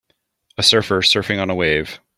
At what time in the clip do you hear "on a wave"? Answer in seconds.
1.39-1.99